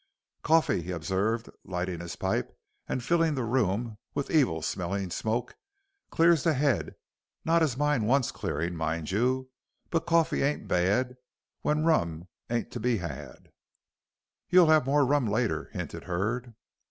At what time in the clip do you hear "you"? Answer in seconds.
9.11-9.51